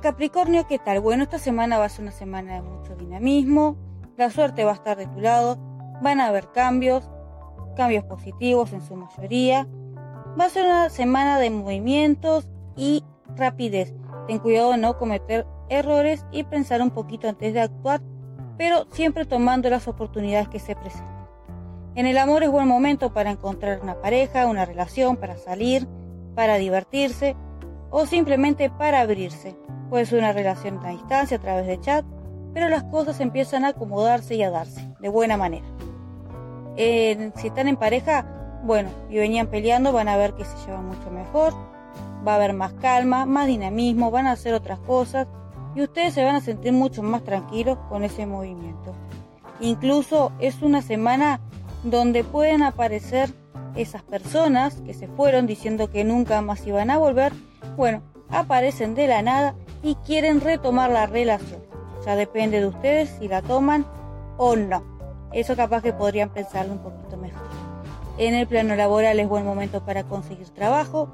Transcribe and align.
Capricornio, 0.00 0.66
¿qué 0.66 0.78
tal? 0.78 1.00
Bueno, 1.00 1.22
esta 1.22 1.38
semana 1.38 1.78
va 1.78 1.86
a 1.86 1.88
ser 1.88 2.02
una 2.02 2.12
semana 2.12 2.54
de 2.54 2.62
mucho 2.62 2.94
dinamismo, 2.96 3.76
la 4.16 4.30
suerte 4.30 4.64
va 4.64 4.72
a 4.72 4.74
estar 4.74 4.96
de 4.96 5.06
tu 5.06 5.20
lado, 5.20 5.58
van 6.02 6.20
a 6.20 6.26
haber 6.26 6.50
cambios, 6.52 7.08
cambios 7.76 8.04
positivos 8.04 8.72
en 8.72 8.82
su 8.82 8.94
mayoría. 8.94 9.66
Va 10.38 10.46
a 10.46 10.50
ser 10.50 10.66
una 10.66 10.90
semana 10.90 11.38
de 11.38 11.50
movimientos 11.50 12.48
y 12.76 13.04
rapidez. 13.36 13.94
Ten 14.26 14.38
cuidado 14.38 14.72
de 14.72 14.78
no 14.78 14.98
cometer 14.98 15.46
errores 15.70 16.26
y 16.30 16.44
pensar 16.44 16.82
un 16.82 16.90
poquito 16.90 17.28
antes 17.28 17.54
de 17.54 17.60
actuar, 17.60 18.02
pero 18.58 18.86
siempre 18.90 19.24
tomando 19.24 19.70
las 19.70 19.88
oportunidades 19.88 20.48
que 20.48 20.58
se 20.58 20.76
presentan. 20.76 21.26
En 21.94 22.06
el 22.06 22.18
amor 22.18 22.42
es 22.42 22.50
buen 22.50 22.68
momento 22.68 23.14
para 23.14 23.30
encontrar 23.30 23.80
una 23.82 24.00
pareja, 24.02 24.46
una 24.46 24.66
relación, 24.66 25.16
para 25.16 25.38
salir, 25.38 25.88
para 26.34 26.56
divertirse 26.56 27.34
o 27.90 28.06
simplemente 28.06 28.70
para 28.70 29.00
abrirse. 29.00 29.56
Puede 29.88 30.06
ser 30.06 30.18
una 30.18 30.32
relación 30.32 30.84
a 30.84 30.90
distancia 30.90 31.36
a 31.36 31.40
través 31.40 31.66
de 31.66 31.80
chat, 31.80 32.04
pero 32.52 32.68
las 32.68 32.84
cosas 32.84 33.20
empiezan 33.20 33.64
a 33.64 33.68
acomodarse 33.68 34.34
y 34.34 34.42
a 34.42 34.50
darse 34.50 34.88
de 35.00 35.08
buena 35.08 35.36
manera. 35.36 35.66
si 36.76 37.46
están 37.46 37.68
en 37.68 37.76
pareja, 37.76 38.26
bueno, 38.64 38.90
y 39.08 39.18
venían 39.18 39.46
peleando, 39.46 39.92
van 39.92 40.08
a 40.08 40.16
ver 40.16 40.34
que 40.34 40.44
se 40.44 40.56
llevan 40.66 40.86
mucho 40.86 41.10
mejor, 41.10 41.54
va 42.26 42.32
a 42.32 42.36
haber 42.36 42.52
más 42.52 42.72
calma, 42.74 43.26
más 43.26 43.46
dinamismo, 43.46 44.10
van 44.10 44.26
a 44.26 44.32
hacer 44.32 44.54
otras 44.54 44.78
cosas 44.80 45.28
y 45.74 45.82
ustedes 45.82 46.14
se 46.14 46.24
van 46.24 46.34
a 46.34 46.40
sentir 46.40 46.72
mucho 46.72 47.02
más 47.02 47.22
tranquilos 47.22 47.78
con 47.88 48.02
ese 48.02 48.26
movimiento. 48.26 48.94
Incluso 49.60 50.32
es 50.38 50.62
una 50.62 50.82
semana 50.82 51.40
donde 51.84 52.24
pueden 52.24 52.62
aparecer 52.62 53.30
esas 53.74 54.02
personas 54.02 54.80
que 54.86 54.94
se 54.94 55.06
fueron 55.06 55.46
diciendo 55.46 55.90
que 55.90 56.04
nunca 56.04 56.40
más 56.40 56.66
iban 56.66 56.90
a 56.90 56.98
volver, 56.98 57.32
bueno, 57.76 58.02
aparecen 58.30 58.94
de 58.94 59.06
la 59.06 59.22
nada 59.22 59.54
y 59.82 59.94
quieren 59.96 60.40
retomar 60.40 60.90
la 60.90 61.06
relación. 61.06 61.60
Ya 62.04 62.16
depende 62.16 62.60
de 62.60 62.66
ustedes 62.66 63.10
si 63.18 63.28
la 63.28 63.42
toman 63.42 63.86
o 64.36 64.56
no. 64.56 64.82
Eso 65.32 65.56
capaz 65.56 65.82
que 65.82 65.92
podrían 65.92 66.30
pensarlo 66.30 66.72
un 66.72 66.78
poquito 66.78 67.16
mejor. 67.16 67.42
En 68.18 68.34
el 68.34 68.46
plano 68.46 68.74
laboral 68.76 69.20
es 69.20 69.28
buen 69.28 69.44
momento 69.44 69.84
para 69.84 70.04
conseguir 70.04 70.48
trabajo. 70.50 71.08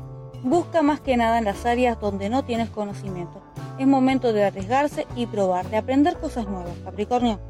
Busca 0.44 0.83
más 0.83 1.00
que 1.00 1.16
nada 1.16 1.38
en 1.38 1.44
las 1.44 1.66
áreas 1.66 1.98
donde 1.98 2.28
no 2.28 2.44
tienes 2.44 2.68
conocimiento. 2.70 3.40
Es 3.78 3.86
momento 3.86 4.33
de 4.33 4.44
arriesgarse 4.44 5.06
y 5.16 5.27
probar, 5.27 5.68
de 5.68 5.78
aprender 5.78 6.18
cosas 6.18 6.46
nuevas. 6.46 6.72
Capricornio. 6.84 7.40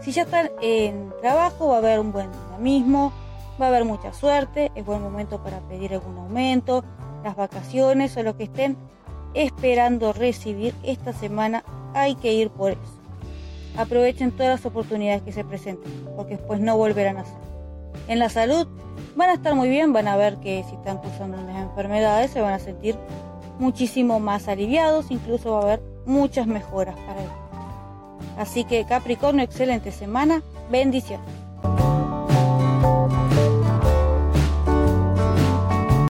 Si 0.00 0.12
ya 0.12 0.22
están 0.22 0.50
en 0.62 1.12
trabajo 1.20 1.68
va 1.68 1.76
a 1.76 1.78
haber 1.78 2.00
un 2.00 2.12
buen 2.12 2.30
dinamismo, 2.32 3.12
va 3.60 3.66
a 3.66 3.68
haber 3.68 3.84
mucha 3.84 4.12
suerte, 4.12 4.72
es 4.74 4.84
buen 4.84 5.02
momento 5.02 5.42
para 5.42 5.58
pedir 5.60 5.92
algún 5.92 6.16
aumento, 6.18 6.84
las 7.28 7.36
vacaciones 7.36 8.16
o 8.16 8.22
lo 8.22 8.36
que 8.36 8.44
estén 8.44 8.76
esperando 9.34 10.14
recibir 10.14 10.74
esta 10.82 11.12
semana, 11.12 11.62
hay 11.94 12.14
que 12.14 12.32
ir 12.32 12.48
por 12.48 12.72
eso. 12.72 12.80
Aprovechen 13.76 14.32
todas 14.32 14.58
las 14.58 14.66
oportunidades 14.66 15.22
que 15.22 15.32
se 15.32 15.44
presenten, 15.44 15.92
porque 16.16 16.36
después 16.36 16.60
no 16.60 16.76
volverán 16.76 17.18
a 17.18 17.24
ser. 17.24 17.36
En 18.08 18.18
la 18.18 18.30
salud 18.30 18.66
van 19.14 19.28
a 19.28 19.34
estar 19.34 19.54
muy 19.54 19.68
bien, 19.68 19.92
van 19.92 20.08
a 20.08 20.16
ver 20.16 20.38
que 20.38 20.64
si 20.68 20.74
están 20.74 20.98
cursando 20.98 21.38
unas 21.38 21.62
enfermedades 21.62 22.30
se 22.30 22.40
van 22.40 22.54
a 22.54 22.58
sentir 22.58 22.96
muchísimo 23.58 24.20
más 24.20 24.48
aliviados, 24.48 25.10
incluso 25.10 25.52
va 25.52 25.58
a 25.58 25.62
haber 25.64 25.82
muchas 26.06 26.46
mejoras 26.46 26.96
para 26.96 27.20
ellos. 27.20 27.32
Así 28.38 28.64
que 28.64 28.86
Capricornio, 28.86 29.44
excelente 29.44 29.92
semana, 29.92 30.42
bendiciones. 30.70 31.37